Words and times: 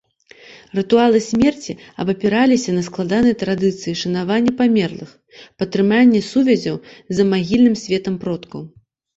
Рытуалы 0.77 1.19
смерці 1.25 1.75
абапіраліся 2.03 2.71
на 2.77 2.81
складаныя 2.87 3.35
традыцыі 3.43 3.93
шанавання 4.05 4.51
памерлых, 4.63 5.09
падтрымання 5.61 6.23
сувязяў 6.33 6.81
з 6.91 7.21
замагільным 7.21 7.75
светам 7.85 8.15
продкаў. 8.27 8.61